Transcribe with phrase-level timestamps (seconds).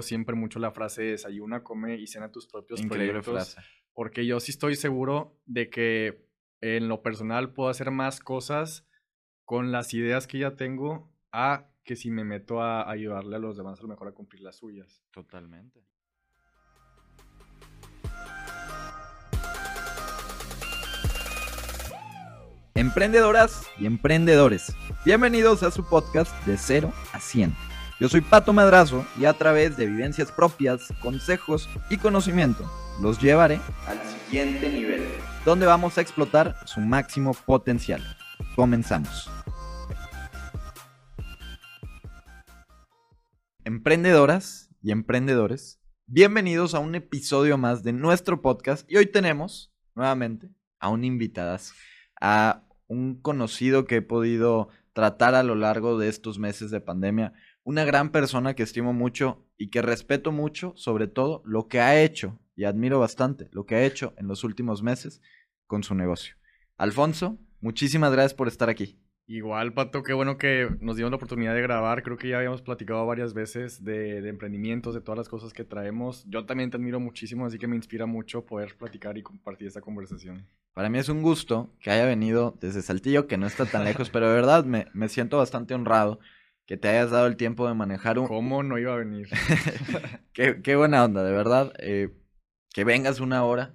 [0.00, 3.54] digo siempre mucho la frase desayuna, come y cena tus propios Increíble proyectos.
[3.54, 3.68] frase.
[3.92, 6.26] Porque yo sí estoy seguro de que
[6.60, 8.86] en lo personal puedo hacer más cosas
[9.44, 13.56] con las ideas que ya tengo a que si me meto a ayudarle a los
[13.56, 15.02] demás a lo mejor a cumplir las suyas.
[15.10, 15.80] Totalmente.
[22.74, 24.72] Emprendedoras y emprendedores,
[25.04, 27.69] bienvenidos a su podcast de 0 a 100.
[28.00, 32.64] Yo soy Pato Madrazo y a través de vivencias propias, consejos y conocimiento
[33.02, 35.06] los llevaré al siguiente nivel,
[35.44, 38.02] donde vamos a explotar su máximo potencial.
[38.56, 39.30] Comenzamos.
[43.64, 50.48] Emprendedoras y emprendedores, bienvenidos a un episodio más de nuestro podcast y hoy tenemos nuevamente
[50.78, 51.74] a un invitadas,
[52.18, 57.32] a un conocido que he podido tratar a lo largo de estos meses de pandemia,
[57.64, 62.02] una gran persona que estimo mucho y que respeto mucho, sobre todo lo que ha
[62.02, 65.20] hecho y admiro bastante lo que ha hecho en los últimos meses
[65.66, 66.36] con su negocio.
[66.76, 68.98] Alfonso, muchísimas gracias por estar aquí.
[69.26, 72.02] Igual, Pato, qué bueno que nos dimos la oportunidad de grabar.
[72.02, 75.62] Creo que ya habíamos platicado varias veces de, de, emprendimientos, de todas las cosas que
[75.62, 76.24] traemos.
[76.28, 79.80] Yo también te admiro muchísimo, así que me inspira mucho poder platicar y compartir esta
[79.80, 80.48] conversación.
[80.74, 84.10] Para mí es un gusto que haya venido desde Saltillo, que no está tan lejos,
[84.10, 86.18] pero de verdad me, me siento bastante honrado
[86.70, 88.28] que te hayas dado el tiempo de manejar un...
[88.28, 89.28] ¿Cómo no iba a venir?
[90.32, 91.72] qué, qué, buena onda, de verdad.
[91.80, 92.14] Eh,
[92.72, 93.74] que vengas una hora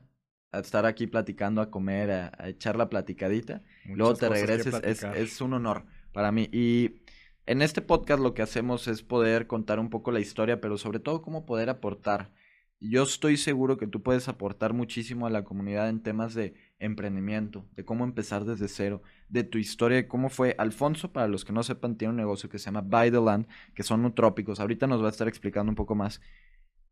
[0.54, 3.64] a estar aquí platicando, a comer, a, a echar la platicadita.
[3.84, 6.48] Muchas Luego te regreses, es, es, un honor para mí.
[6.54, 7.02] Y
[7.46, 11.02] en este podcast lo que hacemos es poder contar un poco la historia, pero sobre
[11.02, 12.32] todo cómo poder aportar.
[12.80, 17.68] Yo estoy seguro que tú puedes aportar muchísimo a la comunidad en temas de emprendimiento,
[17.76, 20.56] de cómo empezar desde cero, de tu historia, de cómo fue.
[20.58, 23.48] Alfonso, para los que no sepan, tiene un negocio que se llama By the Land,
[23.74, 24.60] que son nutrópicos.
[24.60, 26.22] Ahorita nos va a estar explicando un poco más.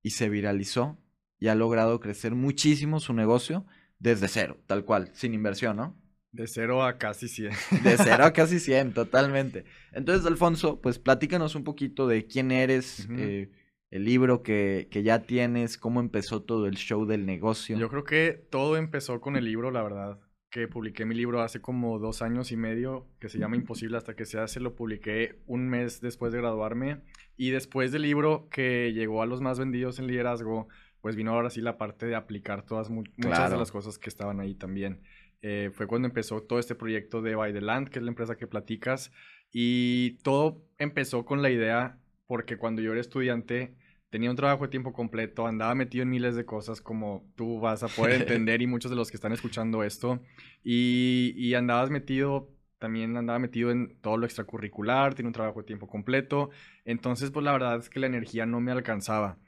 [0.02, 0.98] Y se viralizó
[1.40, 3.66] y ha logrado crecer muchísimo su negocio
[4.00, 5.98] desde cero, tal cual, sin inversión, ¿no?
[6.32, 7.52] De cero a casi 100.
[7.84, 9.66] De cero a casi 100, totalmente.
[9.92, 13.20] Entonces, Alfonso, pues platícanos un poquito de quién eres, uh -huh.
[13.20, 13.52] eh,
[13.94, 17.78] el libro que, que, ya tienes, cómo empezó todo el show del negocio.
[17.78, 20.20] Yo creo que todo empezó con el libro, la verdad.
[20.50, 24.16] Que publiqué mi libro hace como dos años y medio, que se llama Imposible hasta
[24.16, 24.60] que se hace.
[24.60, 27.02] Lo publiqué un mes después de graduarme.
[27.38, 30.70] Y después del libro, que llegó a los más vendidos en liderazgo,
[31.02, 33.52] pues vino ahora sí la parte de aplicar todas mu muchas Claro.
[33.52, 35.02] de las cosas que estaban ahí también.
[35.44, 38.38] Eh, fue cuando empezó todo este proyecto de By the Land, que es la empresa
[38.38, 39.12] que platicas,
[39.52, 43.76] y todo empezó con la idea porque cuando yo era estudiante
[44.14, 47.82] tenía un trabajo de tiempo completo, andaba metido en miles de cosas como tú vas
[47.82, 50.22] a poder entender y muchos de los que están escuchando esto,
[50.64, 52.48] y, y andabas metido,
[52.78, 56.52] también andaba metido en todo lo extracurricular, tiene un trabajo de tiempo completo,
[56.86, 59.40] entonces pues la verdad es que la energía no me alcanzaba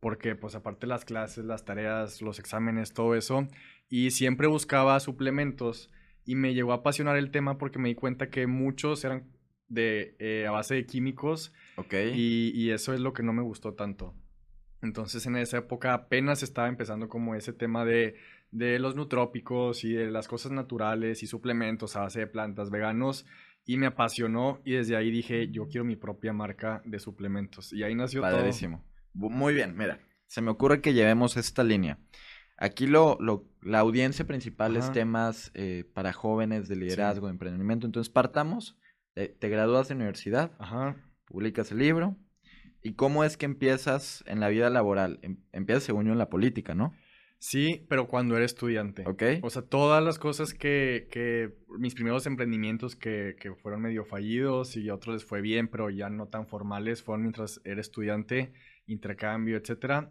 [0.00, 3.46] porque pues aparte las clases, las tareas, los exámenes, todo eso,
[3.90, 5.90] y siempre buscaba suplementos
[6.24, 9.35] y me llegó a apasionar el tema porque me di cuenta que muchos eran
[9.68, 11.94] de eh, a base de químicos Ok.
[12.14, 14.14] y, y, eso es lo que no me gustó tanto.
[14.82, 18.16] Entonces en esa época apenas estaba empezando como ese tema de,
[18.50, 23.26] de los nutrópicos y de las cosas naturales y suplementos a base de plantas veganos
[23.64, 27.82] y me apasionó y desde ahí dije yo quiero mi propia marca de suplementos y
[27.82, 28.84] ahí nació Padrísimo.
[29.18, 29.30] todo.
[29.30, 31.98] Muy bien, mira, se me ocurre que llevemos esta línea.
[32.58, 34.86] Aquí lo, lo la audiencia principal Ajá.
[34.86, 37.26] es temas eh, para jóvenes de liderazgo, sí.
[37.26, 37.86] de emprendimiento.
[37.86, 38.78] Entonces partamos,
[39.16, 40.94] te, te gradúas de universidad, Ajá.
[41.24, 42.16] publicas el libro.
[42.82, 45.18] ¿Y cómo es que empiezas en la vida laboral?
[45.22, 46.92] Em, empiezas según yo en la política, ¿no?
[47.38, 49.04] Sí, pero cuando era estudiante.
[49.06, 49.22] Ok.
[49.42, 54.76] O sea, todas las cosas que, que mis primeros emprendimientos que, que, fueron medio fallidos
[54.76, 58.52] y a otros les fue bien, pero ya no tan formales, fueron mientras era estudiante
[58.86, 60.10] intercambio, etcétera.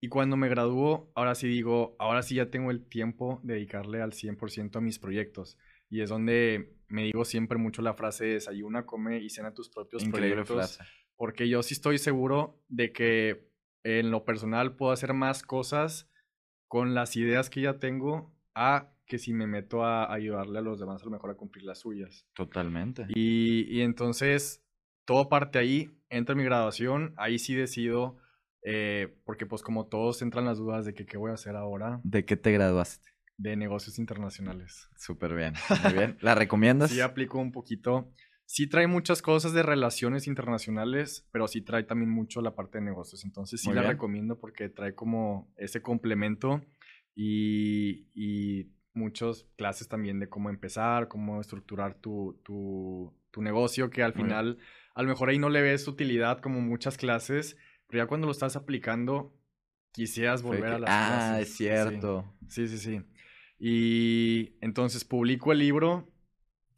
[0.00, 4.00] Y cuando me graduó, ahora sí digo, ahora sí ya tengo el tiempo de dedicarle
[4.00, 5.58] al 100% a mis proyectos.
[5.90, 10.04] Y es donde me digo siempre mucho la frase desayuna, come y cena tus propios
[10.04, 10.76] Increíble proyectos.
[10.76, 10.92] Frase.
[11.16, 13.50] Porque yo sí estoy seguro de que
[13.82, 16.08] en lo personal puedo hacer más cosas
[16.68, 20.78] con las ideas que ya tengo a que si me meto a ayudarle a los
[20.78, 22.26] demás a lo mejor a cumplir las suyas.
[22.32, 23.06] Totalmente.
[23.08, 24.64] Y, y entonces
[25.04, 28.18] todo parte ahí, entra mi graduación, ahí sí decido,
[28.62, 32.00] eh, porque pues como todos entran las dudas de que qué voy a hacer ahora.
[32.04, 33.13] ¿De qué te graduaste?
[33.36, 34.88] De negocios internacionales.
[34.96, 36.18] Súper bien, muy bien.
[36.20, 36.90] ¿La recomiendas?
[36.90, 38.12] Sí, aplico un poquito.
[38.46, 42.84] Sí trae muchas cosas de relaciones internacionales, pero sí trae también mucho la parte de
[42.84, 43.24] negocios.
[43.24, 43.92] Entonces sí muy la bien.
[43.92, 46.64] recomiendo porque trae como ese complemento
[47.14, 54.02] y, y muchas clases también de cómo empezar, cómo estructurar tu, tu, tu negocio, que
[54.02, 54.54] al Muy final...
[54.54, 57.56] Bien a lo mejor ahí no le ves utilidad como muchas clases,
[57.88, 59.36] Pero ya cuando lo estás aplicando,
[59.92, 62.32] quisieras volver a las Ah, es cierto.
[62.48, 63.02] Sí, sí, sí.
[63.66, 66.12] Y entonces publico el libro,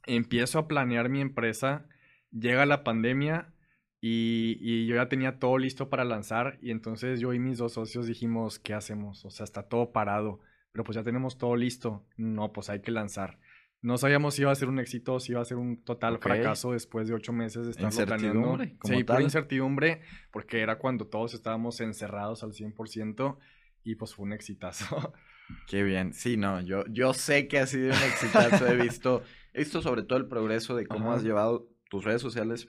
[0.05, 1.89] empiezo a planear mi empresa,
[2.31, 3.53] llega la pandemia
[4.01, 7.73] y, y, yo ya tenía todo listo para lanzar y entonces yo y mis dos
[7.73, 9.25] socios dijimos, ¿qué hacemos?
[9.25, 10.39] O sea, está todo parado,
[10.71, 12.07] pero pues ya tenemos todo listo.
[12.17, 13.41] No, pues hay que lanzar.
[13.83, 16.71] No sabíamos si iba a ser un éxito, si iba a ser un total fracaso
[16.71, 18.59] después de ocho meses de estar planeando.
[18.85, 23.39] Sí, por incertidumbre, porque era cuando todos estábamos encerrados al 100%
[23.83, 25.13] y pues fue un exitazo.
[25.67, 26.13] Qué bien.
[26.13, 28.67] Sí, no, yo, yo sé que ha sido un exitazo.
[28.67, 29.23] He visto,
[29.53, 32.69] he visto sobre todo el progreso de cómo has llevado tus redes sociales,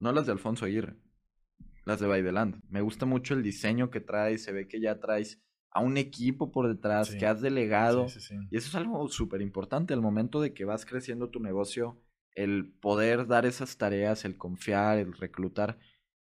[0.00, 0.96] no las de Alfonso Aguirre,
[1.84, 2.62] las de Baideland.
[2.68, 6.52] Me gusta mucho el diseño que traes, se ve que ya traes a un equipo
[6.52, 8.06] por detrás, que has delegado.
[8.50, 12.00] y eso es algo súper importante al momento de que vas creciendo tu negocio,
[12.34, 15.78] el poder dar esas tareas, el confiar, el reclutar.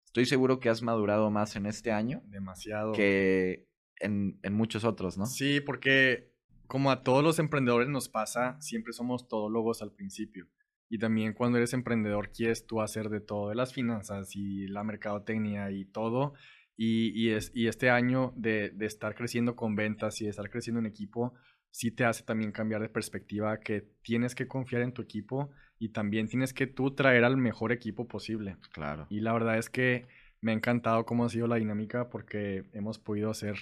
[0.05, 2.21] Estoy seguro que has madurado más en este año.
[2.25, 2.93] Demasiado.
[2.93, 3.67] Que
[3.99, 5.25] en, en muchos otros, ¿no?
[5.25, 6.31] Sí, porque
[6.67, 10.47] como a todos los emprendedores nos pasa, siempre somos todólogos al principio.
[10.89, 14.83] Y también cuando eres emprendedor quieres tú hacer de todo, de las finanzas y la
[14.83, 16.33] mercadotecnia y todo.
[16.79, 20.85] Y, es, y este año de, estar creciendo con ventas y de estar creciendo en
[20.85, 21.33] equipo,
[21.71, 25.49] sí te hace también cambiar de perspectiva que tienes que confiar en tu equipo
[25.79, 28.57] y también tienes que tú traer al mejor equipo posible.
[28.71, 29.07] Claro.
[29.09, 30.07] Y la verdad es que
[30.39, 33.57] me ha encantado cómo ha sido la dinámica porque hemos podido hacer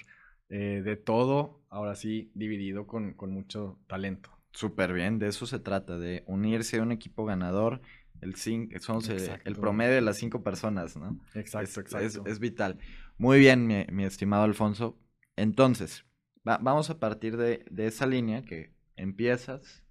[0.50, 4.30] eh, de todo, ahora sí, dividido con, con mucho talento.
[4.52, 7.82] Súper bien, de eso se trata, de unirse a un equipo ganador
[8.22, 8.76] el, cinco,
[9.10, 11.20] eh, el, promedio de las cinco personas, ¿no?
[11.34, 12.26] Exacto, exacto.
[12.26, 12.80] Es, vital.
[13.18, 14.98] Muy bien, mi, estimado Alfonso.
[15.36, 16.06] Entonces,
[16.44, 19.84] vamos a partir de, esa línea que empiezas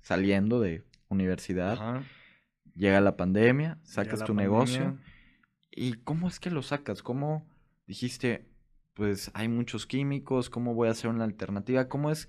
[0.00, 2.02] saliendo de universidad,
[2.74, 4.98] llega la pandemia, sacas tu negocio.
[5.70, 7.02] ¿Y cómo es que lo sacas?
[7.02, 7.48] ¿Cómo
[7.86, 8.49] dijiste,
[9.00, 11.88] pues hay muchos químicos, cómo voy a hacer una alternativa?
[11.88, 12.28] ¿Cómo es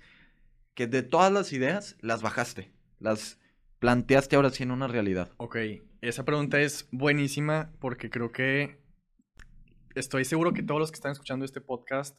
[0.72, 2.72] que de todas las ideas las bajaste?
[2.98, 3.38] Las
[3.78, 5.30] planteaste ahora sí en una realidad?
[5.36, 5.58] Ok,
[6.00, 8.80] esa pregunta es buenísima porque creo que
[9.94, 12.18] estoy seguro que todos los que están escuchando este podcast,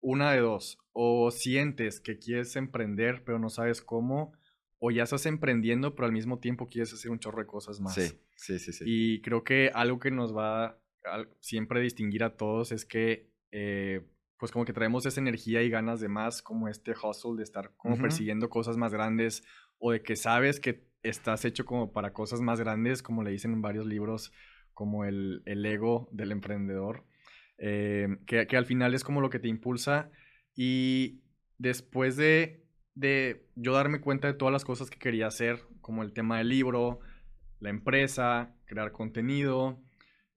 [0.00, 4.32] una de dos, o sientes que quieres emprender pero no sabes cómo,
[4.78, 7.94] o ya estás emprendiendo pero al mismo tiempo quieres hacer un chorro de cosas más.
[7.94, 8.72] Sí, sí, sí.
[8.72, 8.84] sí.
[8.86, 13.31] Y creo que algo que nos va a siempre distinguir a todos es que...
[13.52, 14.00] Eh,
[14.38, 17.70] pues como que traemos esa energía y ganas de más, como este hustle de estar
[17.76, 19.44] como persiguiendo cosas más grandes
[19.78, 23.52] o de que sabes que estás hecho como para cosas más grandes, como le dicen
[23.52, 24.32] en varios libros,
[24.74, 27.04] como el, ego del emprendedor,
[27.58, 30.10] eh, que, al final es como lo que te impulsa.
[30.56, 31.22] Y
[31.58, 32.64] después de,
[32.94, 36.48] de yo darme cuenta de todas las cosas que quería hacer, como el tema del
[36.48, 37.00] libro,
[37.60, 39.80] la empresa, crear contenido,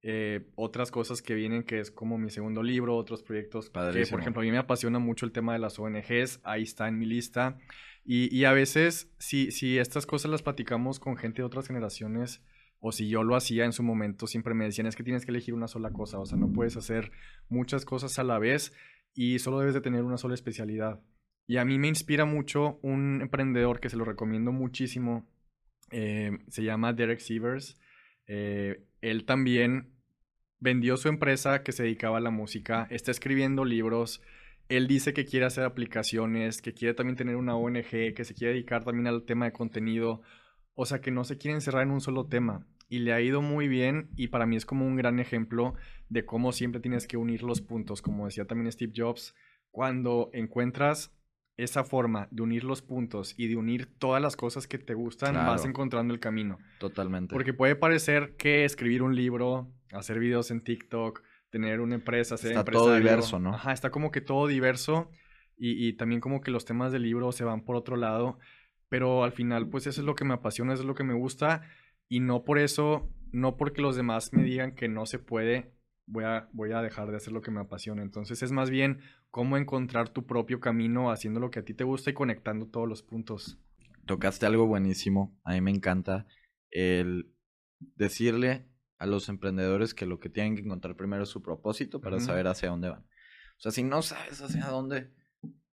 [0.08, 4.20] eh, otras cosas que vienen, que es como mi segundo libro, otros proyectos que, por
[4.20, 7.08] ejemplo, a mí me apasiona mucho el tema de las ONGs, ahí está en mi
[7.08, 7.58] lista.
[8.06, 12.44] Y, a veces, si, si estas cosas las platicamos con gente de otras generaciones,
[12.80, 15.32] o si yo lo hacía en su momento, siempre me decían, es que tienes que
[15.32, 17.12] elegir una sola cosa, o sea, no puedes hacer
[17.50, 18.74] muchas cosas a la vez
[19.16, 21.02] y solo debes de tener una sola especialidad.
[21.48, 25.28] Y a mí me inspira mucho un emprendedor que se lo recomiendo muchísimo,
[25.90, 27.82] eh, se llama Derek Sievers.
[28.28, 29.95] Eh, él también
[30.60, 34.22] vendió su empresa que se dedicaba a la música, está escribiendo libros,
[34.70, 38.54] él dice que quiere hacer aplicaciones, que quiere también tener una ONG, que se quiere
[38.54, 40.22] dedicar también al tema de contenido.
[40.74, 42.66] O sea, que no se quiere encerrar en un solo tema.
[42.90, 45.76] Y le ha ido muy bien y para mí es como un gran ejemplo
[46.10, 48.02] de cómo siempre tienes que unir los puntos.
[48.02, 49.36] Como decía también Steve Jobs,
[49.72, 51.16] cuando encuentras
[51.58, 55.36] esa forma de unir los puntos y de unir todas las cosas que te gustan,
[55.36, 56.58] vas encontrando el camino.
[56.80, 57.34] Totalmente.
[57.34, 62.52] Porque puede parecer que escribir un libro, hacer videos en TikTok, tener una empresa, ser
[62.52, 63.54] está todo diverso, ¿no?
[63.54, 65.10] Ajá, está como que todo diverso
[65.58, 68.40] y, también como que los temas del libro se van por otro lado,
[68.90, 71.14] pero al final pues eso es lo que me apasiona, eso es lo que me
[71.14, 71.62] gusta
[72.10, 75.72] y no por eso, no porque los demás me digan que no se puede,
[76.08, 78.02] voy a, voy a dejar de hacer lo que me apasiona.
[78.02, 79.00] Entonces es más bien
[79.32, 82.88] cómo encontrar tu propio camino haciendo lo que a ti te gusta y conectando todos
[82.88, 83.58] los puntos.
[84.06, 86.28] Tocaste algo buenísimo, a mí me encanta
[86.70, 87.34] el
[87.96, 92.20] decirle a los emprendedores que lo que tienen que encontrar primero es su propósito para
[92.20, 93.02] saber hacia dónde van.
[93.02, 95.12] O sea, si no sabes hacia dónde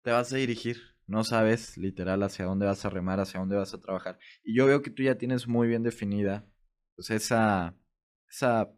[0.02, 3.74] te vas a dirigir, no sabes literal hacia dónde vas a remar, hacia dónde vas
[3.74, 4.18] a trabajar.
[4.42, 6.46] Y yo veo que tú ya tienes muy bien definida
[6.94, 7.76] pues esa,
[8.28, 8.70] esa,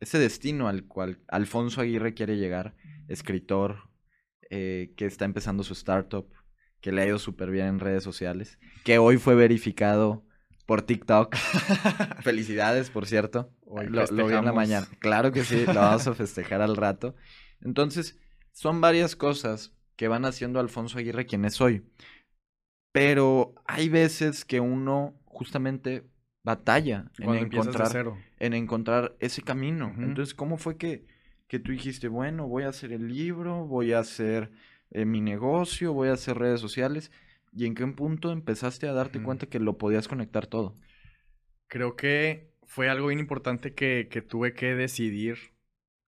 [0.00, 2.76] ese destino al cual Alfonso Aguirre quiere llegar,
[3.08, 3.90] escritor,
[4.50, 6.28] eh, que está empezando su startup,
[6.80, 10.25] que le ha ido súper bien en redes sociales, que hoy fue verificado
[10.66, 11.34] por TikTok.
[12.22, 13.50] Felicidades, por cierto.
[13.66, 14.86] lo, lo vi en la mañana.
[14.98, 17.14] Claro que sí, lo vamos a festejar al rato.
[17.62, 18.18] Entonces,
[18.52, 21.84] son varias cosas que van haciendo Alfonso Aguirre quien es hoy.
[22.92, 26.04] Pero hay veces que uno justamente
[26.42, 29.92] batalla en encontrar, en encontrar ese camino.
[29.98, 31.06] Entonces, ¿cómo fue que,
[31.48, 34.50] que tú dijiste, bueno, voy a hacer el libro, voy a hacer
[34.90, 37.10] eh, mi negocio, voy a hacer redes sociales?
[37.56, 40.76] ¿Y en qué punto empezaste a darte cuenta que lo podías conectar todo?
[41.68, 45.38] Creo que fue algo bien importante que, que tuve que decidir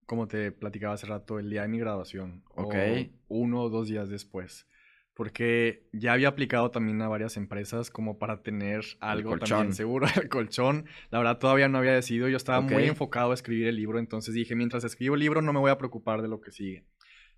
[0.09, 2.43] como te platicaba hace rato, el día de mi graduación.
[2.55, 2.75] Ok.
[3.29, 4.67] uno o dos días después.
[5.13, 10.31] Porque ya había aplicado también a varias empresas como para tener algo también seguro, el
[10.31, 10.87] colchón.
[11.11, 14.33] La verdad todavía no había decidido, yo estaba muy enfocado a escribir el libro, entonces
[14.33, 16.87] dije, mientras escribo el libro no me voy a preocupar de lo que sigue.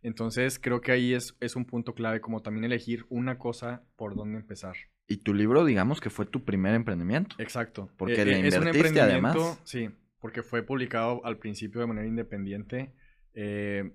[0.02, 4.14] Entonces creo que ahí es, es un punto clave, como también elegir una cosa por
[4.14, 4.76] dónde empezar.
[5.07, 7.37] Y tu libro, digamos que fue tu primer emprendimiento.
[7.38, 7.90] Exacto.
[7.97, 9.61] Porque e, le invertiste es un emprendimiento, además.
[9.64, 9.90] Sí,
[10.21, 12.92] porque fue publicado al principio de manera independiente.
[13.35, 13.92] Eh,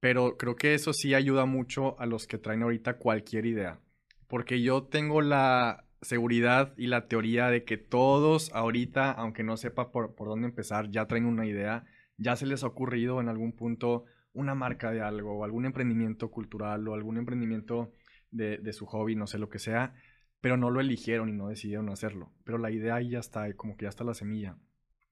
[0.00, 3.80] pero creo que eso sí ayuda mucho a los que traen ahorita cualquier idea.
[4.28, 9.90] Porque yo tengo la seguridad y la teoría de que todos ahorita, aunque no sepa
[9.90, 11.84] por, dónde empezar, ya traen una idea,
[12.16, 14.04] ya se les ha ocurrido en algún punto
[14.38, 17.92] una marca de algo, o algún emprendimiento cultural, o algún emprendimiento
[18.30, 19.94] de, de, su hobby, no sé lo que sea,
[20.40, 22.32] pero no lo eligieron y no decidieron hacerlo.
[22.44, 24.56] Pero la idea ahí ya está, como que ya está la semilla.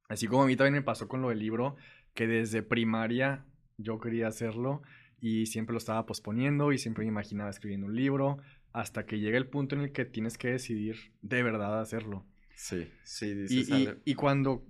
[0.08, 1.76] Así como a mí también me pasó con lo del libro,
[2.14, 3.44] que desde primaria
[3.78, 4.82] yo quería hacerlo
[5.20, 8.38] y siempre lo estaba posponiendo y siempre me imaginaba escribiendo un libro
[8.72, 12.24] hasta que llega el punto en el que tienes que decidir de verdad hacerlo.
[12.54, 14.64] Sí, sí, dices y, y, cuando,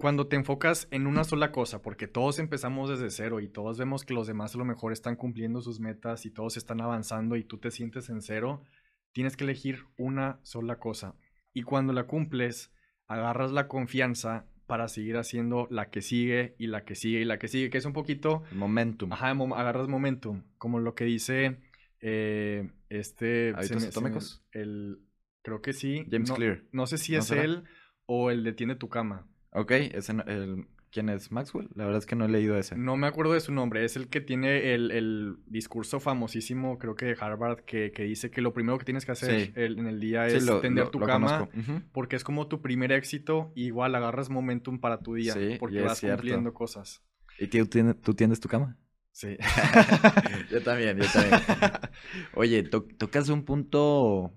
[0.00, 4.02] cuando te enfocas en una sola cosa, porque todos empezamos desde cero y todos vemos
[4.02, 7.44] que los demás a lo mejor están cumpliendo sus metas y todos están avanzando y
[7.44, 8.64] tú te sientes en cero,
[9.12, 11.16] tienes que elegir una sola cosa.
[11.52, 12.72] Y cuando la cumples,
[13.08, 17.38] agarras la confianza para seguir haciendo la que sigue y la que sigue y la
[17.38, 18.42] que sigue, que es un poquito...
[18.52, 19.12] Momentum.
[19.12, 21.60] Ajá, agarras momentum, como lo que dice
[22.00, 23.52] eh, este...
[23.54, 24.42] ¿Hábitos atómicos?
[24.52, 25.02] El,
[25.42, 26.06] creo que sí.
[26.10, 26.62] James no, Clear.
[26.72, 27.64] No sé si es él
[28.06, 29.29] o el de Tiene tu cama.
[29.52, 31.68] Ok, es el, ¿Quién es Maxwell?
[31.74, 32.76] La verdad es que no he leído ese.
[32.76, 33.84] No me acuerdo de su nombre.
[33.84, 38.52] Es el que tiene el, discurso famosísimo, creo que de Harvard, que, dice que lo
[38.52, 41.48] primero que tienes que hacer en el día es tender tu cama,
[41.92, 43.52] porque es como tu primer éxito.
[43.54, 47.02] igual agarras momentum para tu día, porque vas cumpliendo cosas.
[47.38, 47.66] ¿Y tú,
[48.02, 48.76] tú tienes tu cama?
[49.12, 49.36] Sí.
[50.50, 51.40] yo también, yo también.
[52.34, 54.32] Oye, tocas un punto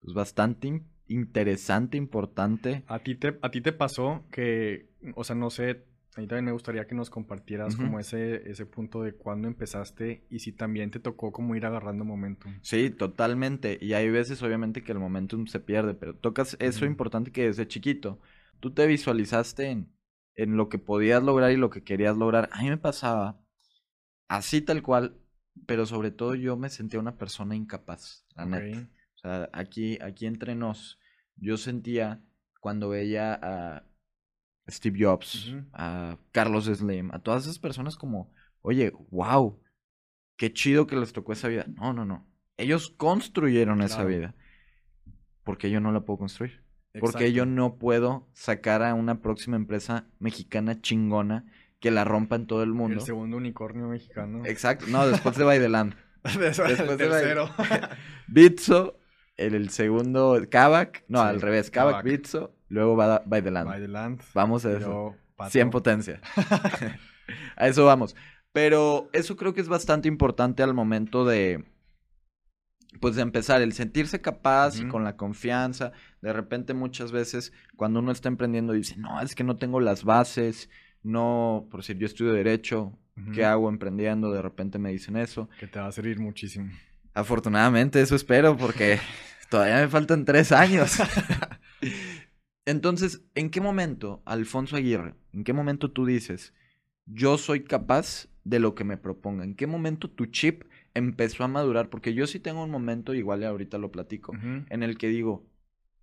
[0.00, 2.84] pues, bastante interesante, importante.
[2.86, 5.84] ¿A ti, te, ¿A ti te pasó que, o sea, no sé,
[6.16, 10.24] a mí también me gustaría que nos compartieras como ese, ese punto de cuándo empezaste
[10.30, 12.54] y si también te tocó como ir agarrando momentum.
[12.62, 13.78] Sí, totalmente.
[13.80, 17.68] Y hay veces obviamente que el momentum se pierde, pero tocas eso importante que desde
[17.68, 18.18] chiquito
[18.60, 19.92] tú te visualizaste en,
[20.34, 22.48] en lo que podías lograr y lo que querías lograr.
[22.52, 23.38] A mí me pasaba
[24.28, 25.18] así tal cual,
[25.66, 28.88] pero sobre todo yo me sentía una persona incapaz, la neta.
[29.26, 31.00] O sea, aquí, aquí entre nos,
[31.34, 32.22] yo sentía
[32.60, 33.84] cuando veía a
[34.68, 39.60] Steve Jobs, a Carlos Slim, a todas esas personas como, oye, wow,
[40.36, 41.66] qué chido que les tocó esa vida.
[41.74, 42.24] No, no, no.
[42.56, 44.36] Ellos construyeron esa vida.
[45.42, 46.62] Porque yo no la puedo construir.
[47.00, 51.44] Porque yo no puedo sacar a una próxima empresa mexicana chingona
[51.80, 53.00] que la rompa en todo el mundo.
[53.00, 54.46] El segundo unicornio mexicano.
[54.46, 54.86] Exacto.
[54.88, 55.96] No, después de Baideland.
[56.38, 57.50] después de tercero.
[58.28, 59.00] Bitso
[59.36, 64.22] el, segundo, Kavak, no, al revés, Kavak, Bitso, luego va By the Land.
[64.34, 65.16] Vamos a eso.
[65.48, 66.20] 100 potencia.
[67.56, 68.16] a eso vamos.
[68.52, 71.64] Pero eso creo que es bastante importante al momento de,
[73.00, 75.92] pues de empezar, el sentirse capaz y con la confianza.
[76.22, 80.04] De repente muchas veces cuando uno está emprendiendo dice, no, es que no tengo las
[80.04, 80.70] bases,
[81.02, 82.98] no, por decir, yo estudio derecho,
[83.34, 84.32] ¿qué hago emprendiendo?
[84.32, 85.48] De repente me dicen eso.
[85.60, 86.70] Que te va a servir muchísimo.
[87.16, 88.98] Afortunadamente, eso espero, porque
[89.50, 90.98] todavía me faltan tres años.
[92.66, 96.52] Entonces, ¿en qué momento, Alfonso Aguirre, en qué momento tú dices,
[97.06, 99.44] yo soy capaz de lo que me proponga?
[99.44, 101.88] ¿En qué momento tu chip empezó a madurar?
[101.88, 104.34] Porque yo sí tengo un momento, igual ahorita lo platico,
[104.68, 105.46] en el que digo,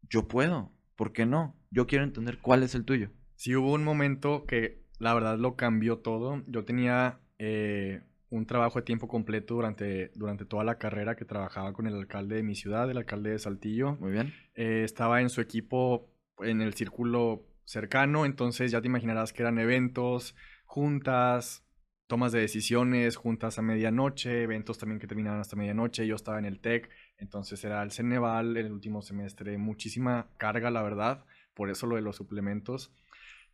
[0.10, 1.56] yo puedo, ¿por qué no?
[1.70, 3.12] Yo quiero entender cuál es el tuyo.
[3.36, 6.42] Sí, hubo un momento que la verdad lo cambió todo.
[6.48, 8.02] Yo tenía eh,
[8.34, 12.38] un trabajo de tiempo completo durante, durante toda la carrera que trabajaba con el alcalde
[12.38, 13.96] de mi ciudad, el alcalde de Saltillo.
[14.00, 14.34] Muy bien.
[14.56, 16.10] Eh, estaba en su equipo
[16.40, 20.36] en el círculo cercano, entonces ya te imaginarás que eran eventos,
[20.66, 21.64] juntas,
[22.08, 26.08] tomas de decisiones, juntas a medianoche, eventos también que terminaban hasta medianoche.
[26.08, 30.82] Yo estaba en el TEC, entonces era el Ceneval el último semestre, muchísima carga, la
[30.82, 31.24] verdad,
[31.54, 32.92] por eso lo de los suplementos.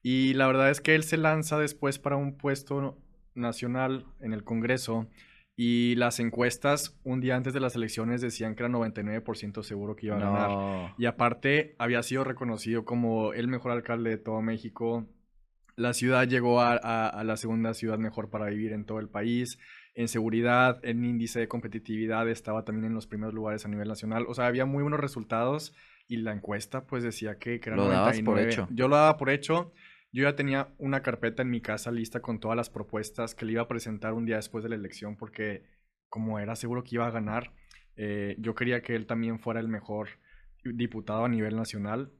[0.01, 2.97] Y la verdad es que él se lanza después para un puesto
[3.39, 5.07] nacional en el Congreso
[5.61, 10.05] y las encuestas un día antes de las elecciones decían que era 99% seguro que
[10.05, 10.95] iba a ganar.
[10.97, 15.05] Y aparte había sido reconocido como el mejor alcalde de todo México.
[15.75, 19.59] La ciudad llegó a, a, la segunda ciudad mejor para vivir en todo el país.
[19.95, 24.27] En seguridad, en índice de competitividad estaba también en los primeros lugares a nivel nacional.
[24.29, 25.75] O sea, había muy buenos resultados
[26.07, 28.23] y la encuesta pues decía que, que era lo 99.
[28.23, 28.67] por hecho.
[28.71, 29.73] Yo lo daba por hecho.
[30.11, 33.53] Yo ya tenía una carpeta en mi casa lista con todas las propuestas que le
[33.53, 35.63] iba a presentar un día después de la elección porque
[36.07, 37.53] como era seguro que iba a ganar,
[37.95, 40.09] eh, yo quería que él también fuera el mejor
[40.63, 42.11] diputado a nivel nacional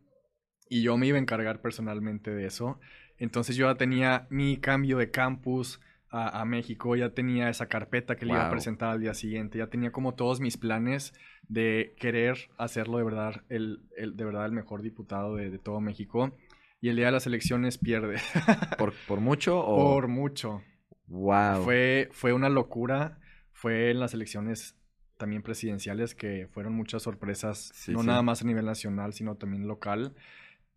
[0.69, 2.79] y yo me iba a encargar personalmente de eso.
[3.17, 5.81] Entonces yo ya tenía mi cambio de campus
[6.11, 9.67] a, México, ya tenía esa carpeta que le iba a presentar al día siguiente, ya
[9.67, 11.13] tenía como todos mis planes
[11.47, 16.35] de querer hacerlo de verdad el, de verdad el mejor diputado de, de todo México
[16.81, 18.17] y el día de las elecciones pierde.
[18.77, 19.95] ¿Por, por mucho o...?
[19.95, 20.63] Por mucho.
[21.07, 21.63] Wow.
[21.63, 23.19] Fue, fue una locura.
[23.51, 24.75] Fue en las elecciones
[25.17, 30.15] también presidenciales que fueron muchas sorpresas, no nada más a nivel nacional, sino también local.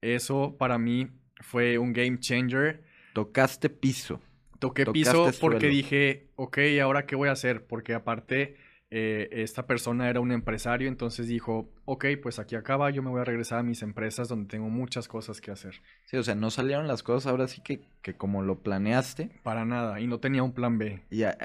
[0.00, 1.08] Eso para mí
[1.40, 2.82] fue un game changer.
[3.12, 4.20] Tocaste piso.
[4.58, 7.66] Toqué piso porque dije, ok, ¿ahora qué voy a hacer?
[7.66, 8.56] Porque aparte
[8.94, 13.22] eh, esta persona era un empresario, entonces dijo, ok, pues aquí acaba, yo me voy
[13.22, 15.80] a regresar a mis empresas donde tengo muchas cosas que hacer.
[16.04, 19.30] Sí, o sea, no salieron las cosas ahora sí que, que como lo planeaste.
[19.42, 21.02] Para nada, y no tenía un plan B.
[21.10, 21.38] Ya,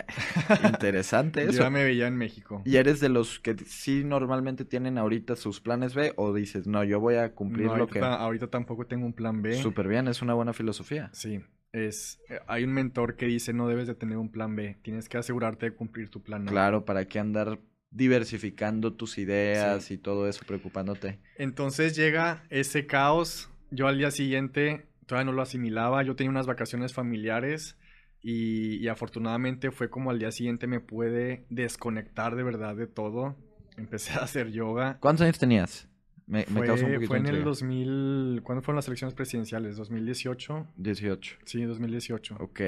[0.66, 1.64] interesante eso.
[1.64, 2.62] ya me veía en México.
[2.66, 6.84] ¿Y eres de los que sí normalmente tienen ahorita sus planes B o dices, no,
[6.84, 8.02] yo voy a cumplir lo que...
[8.02, 9.54] Ahorita tampoco tengo un plan B.
[9.56, 11.10] Súper bien, es una buena filosofía.
[11.14, 11.40] Sí,
[11.72, 15.10] es, eh, hay un mentor que dice no debes de tener un plan B, tienes
[15.10, 16.52] que asegurarte de cumplir tu plan A.
[16.52, 17.60] Claro, para que andar
[17.90, 21.20] diversificando tus ideas y todo eso, preocupándote.
[21.38, 26.48] Entonces llega ese caos, yo al día siguiente todavía no lo asimilaba, yo tenía unas
[26.48, 27.78] vacaciones familiares
[28.22, 33.36] y, y afortunadamente fue como al día siguiente me pude desconectar de verdad de todo,
[33.78, 34.98] empecé a hacer yoga.
[35.00, 35.88] ¿Cuántos años tenías?
[36.28, 38.42] Me, fue, un poquito Fue en el 2000...
[38.44, 39.80] ¿Cuándo fueron las elecciones presidenciales?
[39.80, 40.68] ¿2018?
[40.76, 41.38] 18.
[41.46, 42.36] Sí, 2018.
[42.40, 42.60] Ok.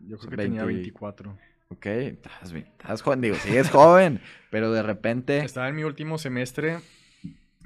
[0.00, 1.36] yo creo que tenía 24.
[1.68, 5.38] Ok, estás, estás joven, digo, sí es joven, pero de repente...
[5.38, 6.78] Estaba en mi último semestre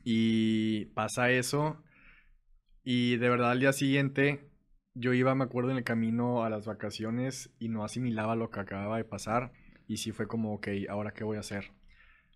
[0.02, 1.82] y pasa eso
[2.82, 4.50] y de verdad al día siguiente
[4.92, 8.60] yo iba, me acuerdo, en el camino a las vacaciones y no asimilaba lo que
[8.60, 9.52] acababa de pasar
[9.88, 11.70] y sí fue como, ok, ¿ahora qué voy a hacer?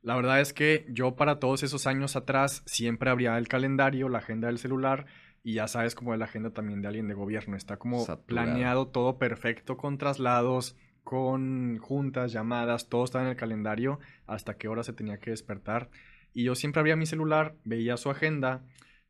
[0.03, 4.19] La verdad es que yo para todos esos años atrás siempre abría el calendario, la
[4.19, 5.07] agenda del celular
[5.43, 7.57] y ya sabes como es la agenda también de alguien de gobierno.
[7.57, 13.99] Está como planeado todo perfecto con traslados, con juntas, llamadas, todo estaba en el calendario
[14.27, 15.91] hasta qué hora se tenía que despertar.
[16.33, 18.63] Y yo siempre abría mi celular, veía su agenda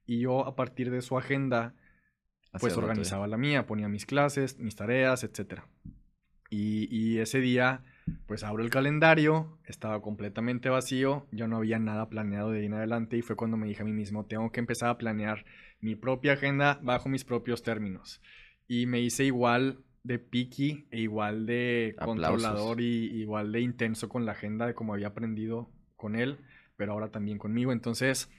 [0.06, 1.74] y yo a partir de su agenda
[2.60, 5.62] pues organizaba la mía, ponía mis clases, mis tareas, etc.
[6.50, 7.82] Y, y ese día
[8.26, 12.74] pues abro el calendario, estaba completamente vacío, yo no había nada planeado de ahí en
[12.74, 15.44] adelante y fue cuando me dije a mí mismo, tengo que empezar a planear
[15.80, 18.20] mi propia agenda bajo mis propios términos.
[18.66, 24.24] Y me hice igual de picky e igual de controlador y igual de intenso con
[24.24, 26.38] la agenda de como había aprendido con él,
[26.76, 27.72] pero ahora también conmigo.
[27.72, 28.30] Entonces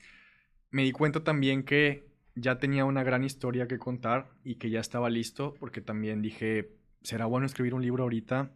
[0.72, 4.80] me di cuenta también que ya tenía una gran historia que contar y que ya
[4.80, 8.52] estaba listo porque también dije, será bueno escribir un libro ahorita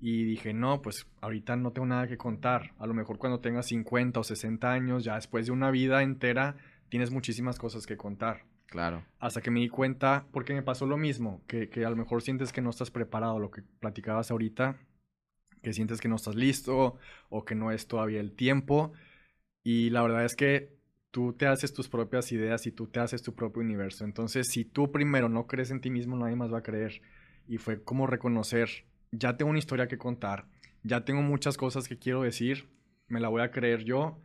[0.00, 2.72] y dije, no, pues ahorita no tengo nada que contar.
[2.78, 6.56] A lo mejor cuando tengas 50 o 60 años, ya después de una vida entera,
[6.88, 8.44] tienes muchísimas cosas que contar.
[8.66, 9.04] Claro.
[9.18, 12.22] Hasta que me di cuenta, porque me pasó lo mismo, que, que a lo mejor
[12.22, 14.76] sientes que no estás preparado, lo que platicabas ahorita,
[15.62, 18.92] que sientes que no estás listo o que no es todavía el tiempo.
[19.62, 20.76] Y la verdad es que
[21.12, 24.04] tú te haces tus propias ideas y tú te haces tu propio universo.
[24.04, 27.02] Entonces, si tú primero no crees en ti mismo, nadie más va a creer.
[27.46, 30.46] Y fue como reconocer ya tengo una historia que contar,
[30.82, 32.68] ya tengo muchas cosas que quiero decir,
[33.08, 34.18] me la voy a creer yo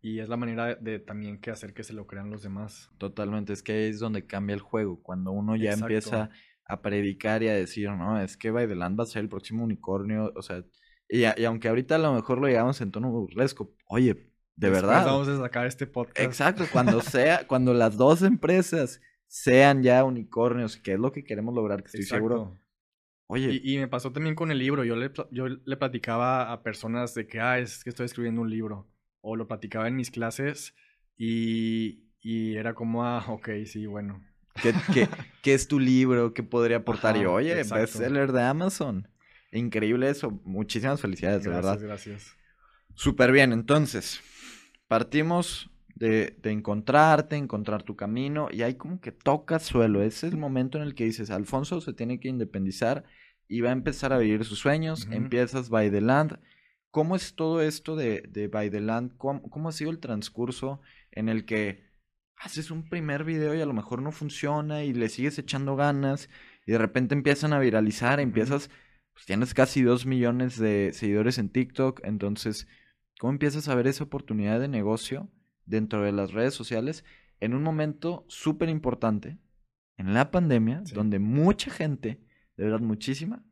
[0.00, 2.90] y es la manera de, también que hacer que se lo crean los demás.
[2.98, 6.30] Totalmente, es que es donde cambia el juego, cuando uno ya empieza
[6.66, 10.32] a predicar y a decir, no, es que Baideland va a ser el próximo unicornio,
[10.36, 10.62] o sea,
[11.08, 15.04] y, aunque ahorita a lo mejor lo llegamos en tono burlesco, oye, de verdad.
[15.06, 16.20] Vamos a sacar este podcast.
[16.20, 21.54] Exacto, cuando sea, cuando las dos empresas sean ya unicornios, que es lo que queremos
[21.54, 22.58] lograr, que estoy seguro
[23.26, 23.60] Oye.
[23.62, 24.84] Y, me pasó también con el libro.
[24.84, 28.50] Yo le, yo le platicaba a personas de que, ah, es que estoy escribiendo un
[28.50, 28.88] libro.
[29.20, 30.74] O lo platicaba en mis clases
[31.16, 34.22] y, y era como, ah, ok, sí, bueno.
[34.62, 35.08] ¿Qué, qué,
[35.42, 36.34] qué es tu libro?
[36.34, 37.16] ¿Qué podría aportar?
[37.16, 39.08] y oye, bestseller de Amazon.
[39.52, 40.30] increíble eso.
[40.44, 41.78] Muchísimas felicidades, de verdad.
[41.80, 42.36] Gracias, gracias.
[42.94, 44.20] Súper bien, entonces,
[44.86, 50.02] partimos de, de, encontrarte, encontrar tu camino, y ahí como que toca suelo.
[50.02, 53.04] Ese es el momento en el que dices, Alfonso se tiene que independizar
[53.48, 56.38] y va a empezar a vivir sus sueños, empiezas By the Land.
[56.90, 59.16] ¿Cómo es todo esto de, de By the Land?
[59.16, 60.80] ¿Cómo, ¿Cómo ha sido el transcurso
[61.12, 61.84] en el que
[62.36, 66.28] haces un primer video y a lo mejor no funciona y le sigues echando ganas
[66.66, 68.70] y de repente empiezan a viralizar, empiezas,
[69.12, 72.66] pues tienes casi dos millones de seguidores en TikTok, entonces,
[73.18, 75.28] ¿cómo empiezas a ver esa oportunidad de negocio
[75.66, 77.04] dentro de las redes sociales
[77.40, 79.38] en un momento súper importante,
[79.96, 82.20] en la pandemia, donde mucha gente,
[82.56, 83.44] de verdad muchísima,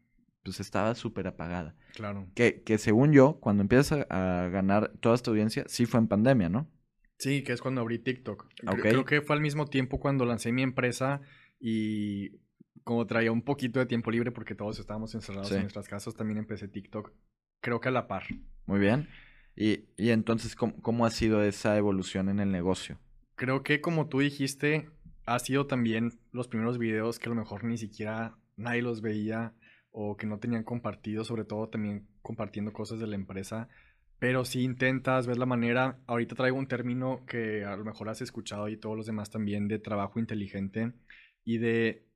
[0.42, 1.76] pues estaba súper apagada.
[1.94, 2.28] Claro.
[2.34, 6.08] Que, que según yo, cuando empiezas a, a ganar toda esta audiencia, sí fue en
[6.08, 6.68] pandemia, ¿no?
[7.18, 8.48] Sí, que es cuando abrí TikTok.
[8.80, 11.20] Creo que fue al mismo tiempo cuando lancé mi empresa
[11.60, 12.40] y
[12.82, 16.38] como traía un poquito de tiempo libre porque todos estábamos encerrados en nuestras casas, también
[16.38, 17.12] empecé TikTok.
[17.60, 18.24] Creo que a la par.
[18.66, 19.08] Muy bien.
[19.56, 22.98] Y, y entonces, ¿cómo, ¿cómo, ha sido esa evolución en el negocio?
[23.34, 24.88] Creo que como tú dijiste,
[25.26, 29.54] ha sido también los primeros videos que a lo mejor ni siquiera nadie los veía
[29.90, 33.68] o que no tenían compartido, sobre todo también compartiendo cosas de la empresa.
[34.18, 38.20] Pero si intentas ver la manera, ahorita traigo un término que a lo mejor has
[38.22, 40.92] escuchado y todos los demás también de trabajo inteligente
[41.44, 42.06] y de...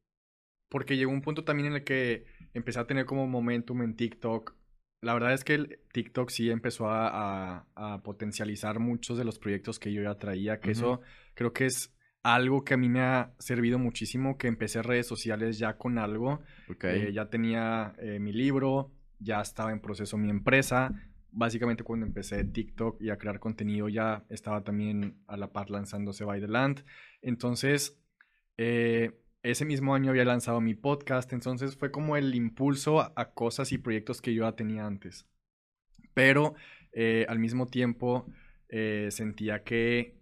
[0.68, 4.55] Porque llegó un punto también en el que empecé a tener como momentum en TikTok.
[5.06, 9.78] La verdad es que el TikTok sí empezó a, a, potencializar muchos de los proyectos
[9.78, 11.00] que yo ya traía, que eso
[11.34, 15.60] creo que es algo que a mí me ha servido muchísimo, que empecé redes sociales
[15.60, 16.40] ya con algo.
[16.82, 18.90] Eh, ya tenía eh, mi libro,
[19.20, 20.90] ya estaba en proceso mi empresa,
[21.30, 26.24] básicamente cuando empecé TikTok y a crear contenido ya estaba también a la par lanzándose
[26.24, 26.84] By the Land.
[27.22, 27.96] Entonces,
[28.56, 29.12] eh,
[29.50, 33.78] ese mismo año había lanzado mi podcast, entonces fue como el impulso a, cosas y
[33.78, 35.26] proyectos que yo ya tenía antes.
[36.14, 36.54] Pero
[36.92, 38.26] eh, al mismo tiempo
[38.68, 40.18] eh, sentía que,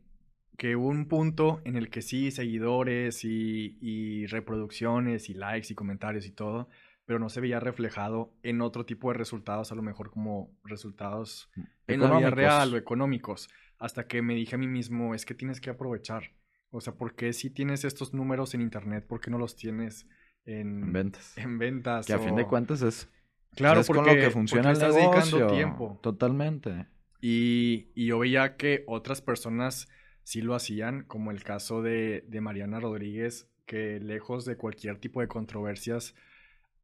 [0.58, 5.74] que hubo un punto en el que sí, seguidores y, y reproducciones y likes y
[5.74, 6.68] comentarios y todo,
[7.06, 11.50] pero no se veía reflejado en otro tipo de resultados, a lo mejor como resultados
[11.54, 15.24] mm, en la vida real o económicos, hasta que me dije a mí mismo, es
[15.24, 16.32] que tienes que aprovechar.
[16.74, 20.08] O sea, ¿por qué si tienes estos números en internet, por qué no los tienes
[20.44, 21.38] en, ventas?
[21.38, 22.04] En ventas.
[22.04, 23.08] Que a fin de cuentas es,
[23.54, 26.00] claro, porque, con lo que funciona el estás dedicando tiempo.
[26.02, 26.88] Totalmente.
[27.20, 29.88] Y, y, yo veía que otras personas
[30.24, 35.20] sí lo hacían, como el caso de, de Mariana Rodríguez, que lejos de cualquier tipo
[35.20, 36.16] de controversias,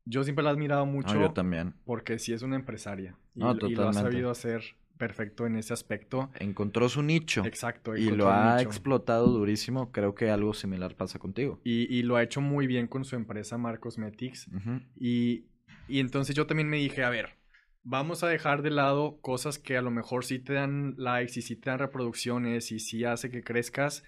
[0.04, 1.20] yo siempre la he admirado mucho.
[1.20, 1.74] yo también.
[1.84, 3.16] Porque sí es una empresaria.
[3.34, 4.62] Y, y, lo ha sabido hacer
[5.00, 6.30] perfecto en ese aspecto.
[6.38, 7.44] Encontró su nicho.
[7.44, 7.96] Exacto.
[7.96, 9.90] Y lo ha explotado durísimo.
[9.90, 11.60] Creo que algo similar pasa contigo.
[11.64, 14.48] Y, y lo ha hecho muy bien con su empresa Marcos Cosmetics.
[14.94, 15.46] y,
[15.88, 17.30] y entonces yo también me dije, a ver,
[17.82, 21.42] vamos a dejar de lado cosas que a lo mejor sí te dan likes y
[21.42, 24.04] sí te dan reproducciones y sí hace que crezcas.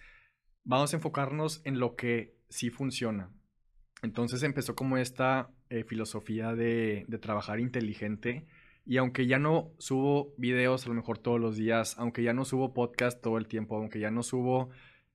[0.63, 3.31] Vamos a enfocarnos en lo que sí funciona.
[4.03, 8.47] Entonces empezó como esta eh, filosofía de, trabajar inteligente.
[8.85, 12.45] Y aunque ya no subo videos a lo mejor todos los días, aunque ya no
[12.45, 14.71] subo podcast todo el tiempo, aunque ya no subo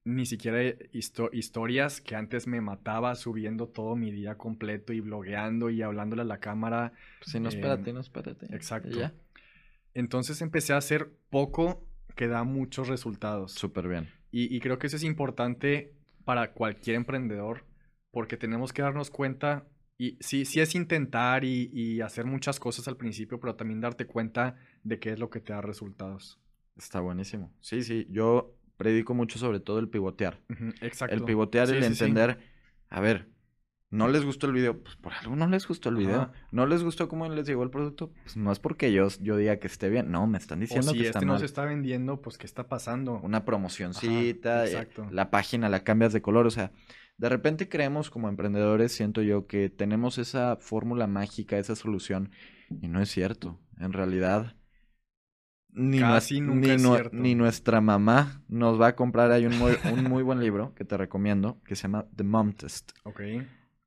[0.06, 0.62] ni siquiera
[0.93, 6.25] historias que antes me mataba subiendo todo mi día completo y blogueando y hablándole a
[6.25, 6.93] la cámara.
[7.19, 8.45] Pues sí, no espérate, no espérate.
[8.56, 8.97] Exacto.
[9.93, 11.84] Entonces empecé a hacer poco
[12.15, 13.51] que da muchos resultados.
[13.51, 14.10] Súper bien.
[14.32, 17.65] Y, y creo que eso es importante para cualquier emprendedor
[18.12, 19.67] porque tenemos que darnos cuenta
[19.98, 24.56] y sí, sí es intentar y, hacer muchas cosas al principio, pero también darte cuenta
[24.84, 26.40] de qué es lo que te da resultados.
[26.78, 27.52] Está buenísimo.
[27.60, 30.40] Sí, sí, yo predico mucho sobre todo el pivotear.
[30.82, 31.16] exacto.
[31.16, 32.40] El pivotear, y el entender,
[32.90, 33.28] a ver,
[33.90, 36.32] no les gustó el video, pues por algo no les gustó el video.
[36.52, 39.58] No les gustó cómo les llegó el producto, pues no es porque yo, yo diga
[39.58, 42.38] que esté bien, no, me están diciendo que está este no se está vendiendo, pues
[42.38, 43.20] qué está pasando.
[43.24, 46.72] Una promocioncita, eh, la página la cambias de color, o sea,
[47.17, 52.32] de repente creemos como emprendedores, siento yo, que tenemos esa fórmula mágica, esa solución,
[52.82, 53.60] y no es cierto.
[53.80, 54.56] En realidad,
[55.69, 55.99] ni,
[57.12, 59.32] ni, nuestra mamá nos va a comprar.
[59.32, 62.53] Hay un muy, un muy buen libro que te recomiendo que se llama The Mom
[62.53, 62.91] Test.
[63.03, 63.21] Ok.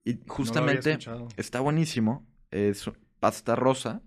[0.05, 0.99] Y justamente
[1.37, 2.27] está buenísimo.
[2.51, 2.91] Es
[3.21, 4.03] pasta rosa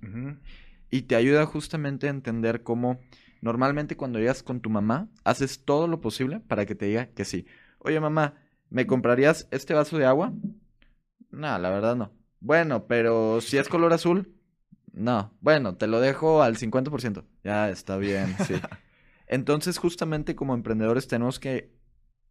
[0.90, 3.00] y te ayuda justamente a entender cómo
[3.42, 7.26] normalmente cuando llegas con tu mamá, haces todo lo posible para que te diga que
[7.26, 7.46] sí.
[7.80, 8.36] Oye, mamá,
[8.74, 10.34] ¿Me comprarías este vaso de agua?
[11.30, 12.12] No, la verdad no.
[12.40, 14.34] Bueno, pero si es color azul,
[14.92, 15.32] no.
[15.42, 17.24] Bueno, te lo dejo al 50%.
[17.44, 18.56] Ya está bien, sí.
[19.28, 21.72] Entonces, justamente como emprendedores tenemos que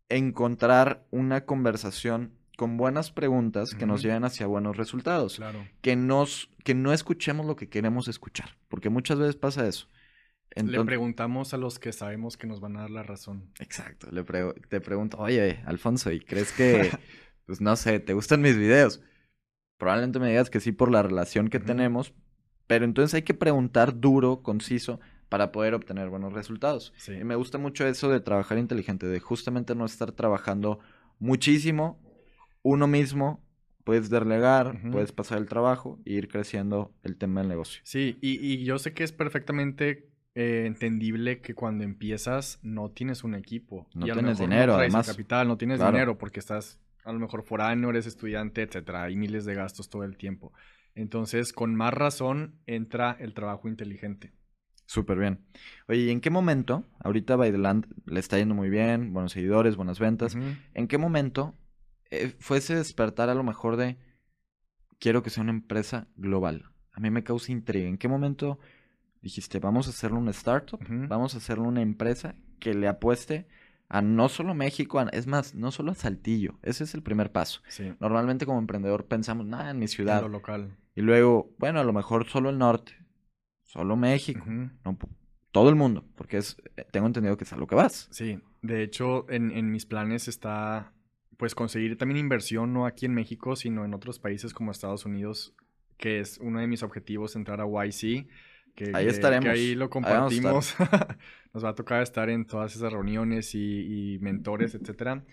[0.08, 5.36] encontrar una conversación con buenas preguntas que nos lleven hacia buenos resultados.
[5.36, 5.64] Claro.
[5.80, 9.86] Que, nos, que no escuchemos lo que queremos escuchar, porque muchas veces pasa eso.
[10.56, 13.50] Le preguntamos a los que sabemos que nos van a dar la razón.
[13.58, 14.24] Exacto, le
[14.68, 16.90] te pregunto, oye, Alfonso, ¿y crees que,
[17.46, 19.02] pues no sé, te gustan mis videos?
[19.78, 22.14] Probablemente me digas que sí por la relación que tenemos,
[22.66, 26.92] pero entonces hay que preguntar duro, conciso, para poder obtener buenos resultados.
[27.08, 30.78] Y me gusta mucho eso de trabajar inteligente, de justamente no estar trabajando
[31.18, 31.98] muchísimo
[32.62, 33.44] uno mismo,
[33.84, 37.80] puedes delegar, puedes pasar el trabajo e ir creciendo el tema del negocio.
[37.84, 43.34] Sí, y, yo sé que es perfectamente eh, entendible que cuando empiezas no tienes un
[43.34, 43.86] equipo.
[43.94, 45.06] No tienes dinero, además.
[45.06, 49.04] capital, no tienes dinero porque estás a lo mejor foráneo, eres estudiante, etcétera.
[49.04, 50.52] Hay miles de gastos todo el tiempo.
[50.94, 54.32] Entonces, con más razón entra el trabajo inteligente.
[54.86, 55.40] Súper bien.
[55.88, 59.98] Oye, ¿y en qué momento, ahorita Baideland le está yendo muy bien, buenos seguidores, buenas
[59.98, 60.36] ventas,
[60.74, 61.54] ¿en qué momento
[62.10, 63.96] eh, fue ese despertar a lo mejor de
[64.98, 66.64] quiero que sea una empresa global?
[66.92, 67.88] A mí me causa intriga.
[67.88, 68.58] ¿En qué momento
[69.22, 73.46] dijiste, vamos a hacerlo una startup, vamos a hacerlo una empresa que le apueste
[73.88, 76.58] a no solo México, es más, no solo a Saltillo.
[76.62, 77.60] Ese es el primer paso.
[78.00, 80.18] Normalmente como emprendedor pensamos, nada, en mi ciudad.
[80.18, 80.76] En lo local.
[80.94, 83.02] Y luego, bueno, a lo mejor solo el norte
[83.72, 84.98] solo México, no,
[85.50, 88.06] todo el mundo, porque es, eh, tengo entendido que es a lo que vas.
[88.10, 90.92] Sí, de hecho en, mis planes está
[91.38, 95.54] pues conseguir también inversión no aquí en México, sino en otros países como Estados Unidos,
[95.96, 98.28] que es uno de mis objetivos entrar a YC.
[98.74, 99.48] Que, ahí estaremos.
[99.48, 100.74] ahí lo compartimos.
[101.52, 105.24] Nos va a tocar estar en todas esas reuniones y, y mentores, etcétera.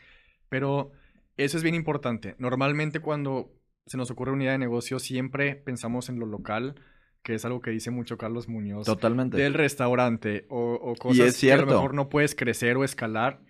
[0.49, 0.91] Pero
[1.37, 2.35] eso es bien importante.
[2.37, 3.53] Normalmente cuando
[3.89, 6.75] se nos ocurre una idea de negocio, siempre pensamos en lo local,
[7.23, 8.85] que es algo que dice mucho Carlos Muñoz.
[8.85, 9.37] Totalmente.
[9.37, 13.41] Del restaurante o, cosas que a lo mejor no puedes crecer o escalar.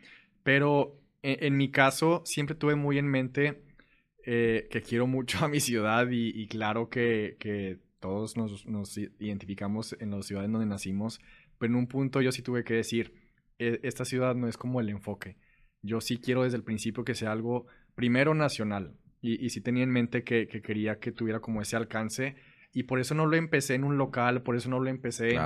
[0.44, 3.64] Pero e, en, mi caso, siempre tuve muy en mente
[4.26, 10.12] eh, que quiero mucho a mi ciudad y, claro que, todos nos, nos, identificamos en
[10.12, 11.20] la ciudad en donde nacimos.
[11.58, 13.14] Pero en un punto yo sí tuve que decir,
[13.58, 15.38] e, esta ciudad no es como el enfoque.
[15.82, 18.96] Yo sí quiero desde el principio que sea algo primero nacional.
[19.22, 22.36] Y, y sí tenía en mente que, que quería que tuviera como ese alcance
[22.74, 25.38] y por eso no lo empecé en un local, por eso no lo empecé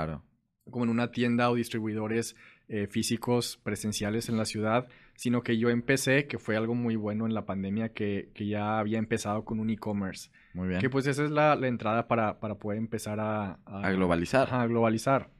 [0.70, 2.36] como en una tienda o distribuidores
[2.68, 7.26] eh, físicos presenciales en la ciudad, sino que yo empecé, que fue algo muy bueno
[7.26, 10.30] en la pandemia, que, ya había empezado con un e-commerce.
[10.54, 10.80] Muy bien.
[10.80, 14.48] Que pues esa es la, entrada para, poder empezar a, a, globalizar.
[14.52, 15.30] A globalizar.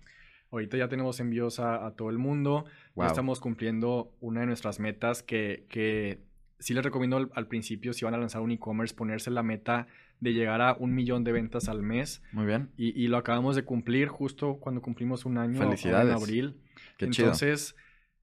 [0.50, 2.66] Ahorita ya tenemos envíos a, todo el mundo.
[2.94, 6.20] Ya estamos cumpliendo una de nuestras metas que, que
[6.58, 9.88] sí les recomiendo al, al, principio, si van a lanzar un e-commerce, ponerse la meta
[10.24, 12.22] de llegar a un millón de ventas al mes.
[12.32, 12.70] Muy bien.
[12.78, 16.08] Y, lo acabamos de cumplir justo cuando cumplimos un año Felicidades.
[16.08, 16.56] en abril.
[16.96, 17.76] Qué Entonces,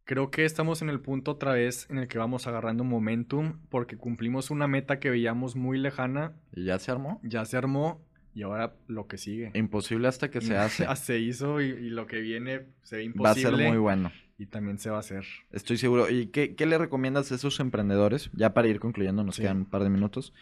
[0.03, 3.97] creo que estamos en el punto otra vez en el que vamos agarrando momentum porque
[3.97, 6.33] cumplimos una meta que veíamos muy lejana.
[6.53, 7.21] ¿Y ya se armó?
[7.23, 8.03] Ya se armó.
[8.33, 9.51] Y ahora lo que sigue.
[9.53, 10.87] Imposible hasta que se hace.
[10.95, 13.43] se hizo y, lo que viene se ve imposible.
[13.45, 14.11] Va a ser muy bueno.
[14.39, 15.23] Y también se va a hacer.
[15.51, 16.09] Estoy seguro.
[16.09, 18.31] ¿Y qué, le recomiendas a esos emprendedores?
[18.33, 20.33] Ya para ir concluyendo, nos quedan un par de minutos.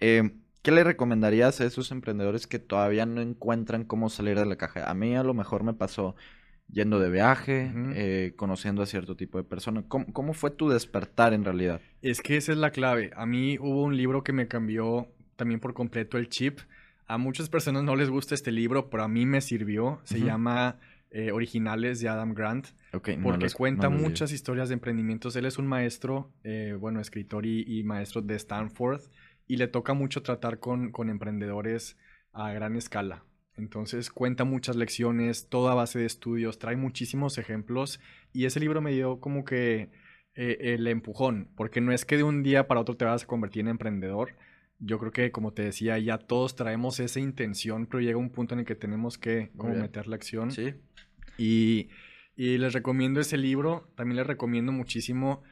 [0.00, 0.32] Eh,
[0.64, 4.90] ¿Qué le recomendarías a esos emprendedores que todavía no encuentran cómo salir de la caja?
[4.90, 6.16] A mí a lo mejor me pasó
[6.72, 9.84] yendo de viaje, eh, conociendo a cierto tipo de personas.
[9.88, 11.82] ¿Cómo, fue tu despertar en realidad?
[12.00, 13.10] Es que esa es la clave.
[13.14, 16.60] A mí hubo un libro que me cambió también por completo el chip.
[17.06, 20.00] A muchas personas no les gusta este libro, pero a mí me sirvió.
[20.04, 20.78] Se llama
[21.10, 22.68] eh, Originales de Adam Grant.
[23.22, 25.36] porque cuenta muchas historias de emprendimientos.
[25.36, 29.02] Él es un maestro, eh, bueno, escritor y, y maestro de Stanford
[29.46, 31.96] y le toca mucho tratar con, emprendedores
[32.32, 33.24] a gran escala.
[33.56, 38.00] Entonces cuenta muchas lecciones, toda base de estudios, trae muchísimos ejemplos
[38.32, 39.90] y ese libro me dio como que
[40.34, 43.26] eh, el empujón, porque no es que de un día para otro te vas a
[43.26, 44.34] convertir en emprendedor.
[44.80, 48.54] Yo creo que, como te decía, ya todos traemos esa intención, pero llega un punto
[48.54, 50.50] en el que tenemos que como meter la acción.
[50.50, 50.74] Sí.
[51.38, 51.90] Y,
[52.36, 53.88] y les recomiendo ese libro.
[53.94, 55.42] También les recomiendo muchísimo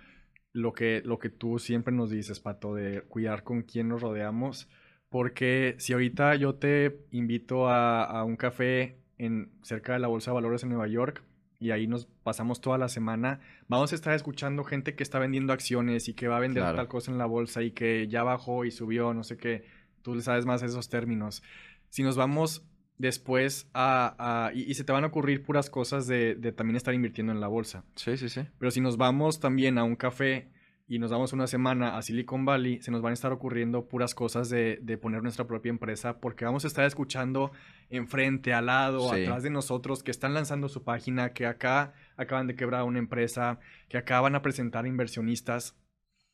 [0.53, 4.69] lo que, lo que tú siempre nos dices, Pato, de cuidar con quién nos rodeamos.
[5.09, 10.37] Porque si ahorita yo te invito a, un café en, cerca de la Bolsa de
[10.37, 11.23] Valores en Nueva York
[11.61, 15.53] y ahí nos pasamos toda la semana, vamos a estar escuchando gente que está vendiendo
[15.53, 18.65] acciones y que va a vender tal cosa en la bolsa y que ya bajó
[18.65, 19.65] y subió, no sé qué.
[20.01, 21.43] Tú le sabes más esos términos.
[21.91, 22.65] Si nos vamos
[22.99, 24.51] después a...
[24.55, 27.85] y, se te van a ocurrir puras cosas de, también estar invirtiendo en la bolsa.
[27.97, 28.43] Sí, sí, sí.
[28.59, 30.51] Pero si nos vamos también a un café
[30.87, 34.15] y nos vamos una semana a Silicon Valley, se nos van a estar ocurriendo puras
[34.15, 37.51] cosas de, poner nuestra propia empresa porque vamos a estar escuchando
[37.89, 42.57] enfrente, al lado, atrás de nosotros que están lanzando su página, que acá acaban de
[42.57, 45.77] quebrar una empresa, que acá van a presentar inversionistas.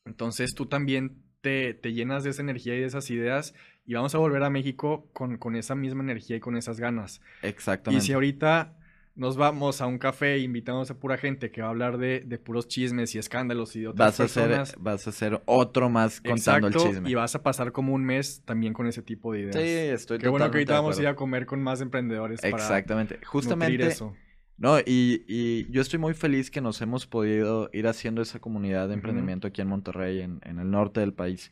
[0.05, 3.55] Entonces tú también te, te, llenas de esa energía y de esas ideas
[3.89, 7.23] y vamos a volver a México con, con esa misma energía y con esas ganas.
[7.41, 8.05] Exactamente.
[8.05, 8.77] Y si ahorita
[9.15, 12.21] nos vamos a un café e invitamos a pura gente que va a hablar de,
[12.21, 14.77] de puros chismes y escándalos y de otras vas a personas.
[14.79, 17.09] vas a ser otro más contando el chisme.
[17.09, 19.57] Y vas a pasar como un mes también con ese tipo de ideas.
[19.57, 22.45] Sí, estoy Qué bueno que ahorita vamos a ir a comer con más emprendedores.
[22.45, 23.19] Exactamente.
[23.25, 23.87] Justamente.
[23.87, 24.15] Eso.
[24.59, 28.89] No, y, y, yo estoy muy feliz que nos hemos podido ir haciendo esa comunidad
[28.89, 31.51] de emprendimiento aquí en Monterrey, en, en el norte del país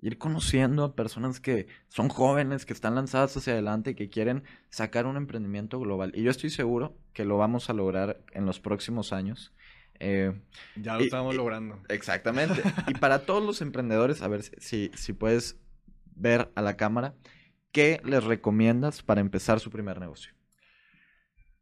[0.00, 4.42] ir conociendo a personas que son jóvenes, que están lanzadas hacia adelante y que quieren
[4.68, 6.12] sacar un emprendimiento global.
[6.14, 9.52] Y yo estoy seguro que lo vamos a lograr en los próximos años.
[10.00, 10.32] Eh,
[10.76, 11.80] ya lo estamos logrando.
[11.88, 12.62] Exactamente.
[12.88, 15.60] y para todos los emprendedores, a ver si, si puedes
[16.16, 17.14] ver a la cámara,
[17.70, 20.32] ¿qué les recomiendas para empezar su primer negocio?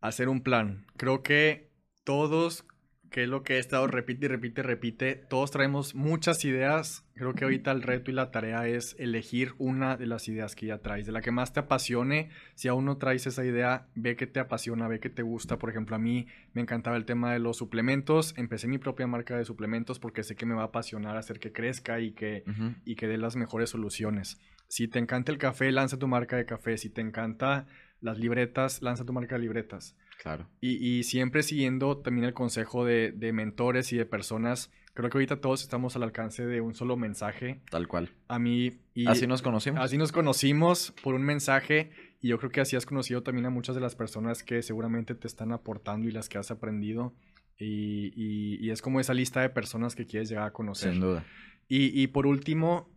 [0.00, 0.86] Hacer un plan.
[0.96, 1.70] Creo que
[2.04, 2.64] todos
[3.10, 5.14] que es lo que he estado repite y repite y repite.
[5.16, 7.04] Todos traemos muchas ideas.
[7.14, 10.66] Creo que ahorita el reto y la tarea es elegir una de las ideas que
[10.66, 12.30] ya traes, de la que más te apasione.
[12.54, 15.58] Si aún no traes esa idea, ve que te apasiona, ve que te gusta.
[15.58, 18.32] Por ejemplo, a mí me encantaba el tema de los suplementos.
[18.36, 21.52] Empecé mi propia marca de suplementos porque sé que me va a apasionar hacer que
[21.52, 22.44] crezca y que,
[22.84, 24.40] y que dé las mejores soluciones.
[24.68, 26.78] Si te encanta el café, lanza tu marca de café.
[26.78, 27.66] Si te encanta
[28.00, 29.96] las libretas, lanza tu marca de libretas.
[30.22, 30.48] Claro.
[30.61, 34.70] Y, siempre siguiendo también el consejo de, mentores y de personas.
[34.92, 37.62] Creo que ahorita todos estamos al alcance de un solo mensaje.
[37.70, 38.11] Tal cual.
[38.28, 38.80] A mí.
[38.92, 39.80] Y así nos conocimos.
[39.80, 41.90] Así nos conocimos por un mensaje.
[42.20, 45.14] Y yo creo que así has conocido también a muchas de las personas que seguramente
[45.14, 47.14] te están aportando y las que has aprendido.
[47.56, 50.92] Y, y es como esa lista de personas que quieres llegar a conocer.
[50.92, 51.24] Sin duda.
[51.72, 52.92] Y, por último,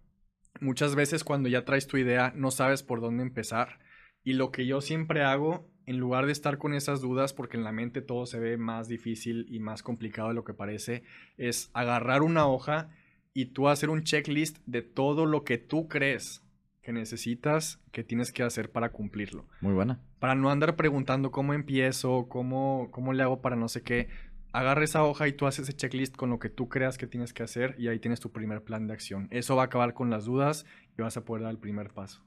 [0.59, 3.77] muchas veces cuando ya traes tu idea, no sabes por dónde empezar.
[4.23, 7.63] Y lo que yo siempre hago en lugar de estar con esas dudas, porque en
[7.63, 11.03] la mente todo se ve más difícil y más complicado de lo que parece,
[11.37, 12.89] es agarrar una hoja
[13.33, 16.43] y tú hacer un checklist de todo lo que tú crees
[16.81, 19.45] que necesitas, que tienes que hacer para cumplirlo.
[19.61, 20.01] Muy buena.
[20.19, 24.09] Para no andar preguntando cómo empiezo, cómo, cómo le hago para no sé qué.
[24.51, 27.33] Agarra esa hoja y tú haces ese checklist con lo que tú creas que tienes
[27.33, 29.27] que hacer y ahí tienes tu primer plan de acción.
[29.31, 30.65] Eso va a acabar con las dudas
[30.97, 32.21] y vas a poder dar el primer paso.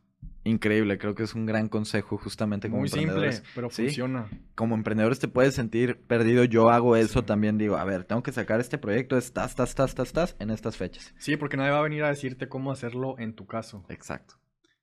[0.46, 4.30] Increíble, creo que es un gran consejo justamente como Muy simple, pero funciona.
[4.54, 6.44] Como emprendedores te puedes sentir perdido.
[6.44, 9.90] Yo hago eso también, digo, a ver, tengo que sacar este proyecto, estás, estás, estás,
[9.90, 11.12] estás, estás en estas fechas.
[11.18, 13.84] Sí, porque nadie va a venir a decirte cómo hacerlo en tu caso.
[13.88, 14.34] Exacto.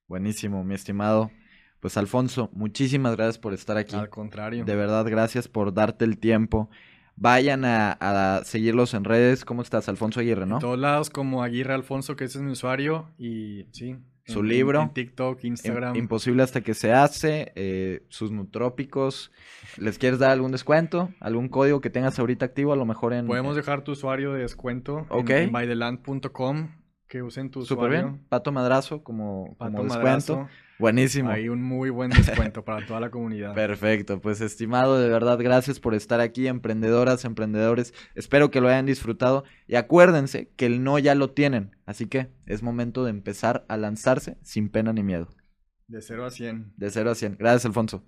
[0.08, 1.32] Buenísimo, mi estimado.
[1.80, 3.96] Pues Alfonso, muchísimas gracias por estar aquí.
[3.96, 4.66] Al contrario.
[4.66, 6.70] De verdad, gracias por darte el tiempo.
[7.16, 9.46] Vayan a, a, seguirlos en redes.
[9.46, 9.88] ¿Cómo estás?
[9.88, 10.56] Alfonso Aguirre, ¿no?
[10.56, 13.12] En todos lados como Aguirre Alfonso, que ese es mi usuario.
[13.18, 14.82] Y sí, su libro.
[14.82, 15.96] En, TikTok, Instagram.
[15.96, 17.52] Imposible hasta que se hace.
[17.56, 19.32] Eh, sus nutrópicos.
[19.78, 21.10] ¿Les quieres dar algún descuento?
[21.20, 22.74] ¿Algún código que tengas ahorita activo?
[22.74, 23.28] A lo mejor en.
[23.28, 26.70] Podemos dejar tu usuario de descuento en, bytheland.com.
[27.08, 28.26] Que usen tu Súper bien.
[28.28, 30.48] Pato Madrazo como, como descuento.
[30.80, 31.30] Buenísimo.
[31.30, 33.54] Hay un muy buen descuento para toda la comunidad.
[33.56, 37.94] Perfecto, pues estimado, de verdad, gracias por estar aquí, emprendedoras, emprendedores.
[38.16, 42.30] Espero que lo hayan disfrutado y acuérdense que el no ya lo tienen, así que
[42.46, 45.30] es momento de empezar a lanzarse sin pena ni miedo.
[45.88, 46.74] De 0 a 100.
[46.78, 47.38] De 0 a 100.
[47.38, 48.04] Gracias, Alfonso.